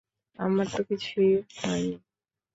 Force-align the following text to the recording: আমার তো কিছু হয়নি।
আমার 0.39 0.67
তো 0.73 0.81
কিছু 0.89 1.09
হয়নি। 1.59 1.93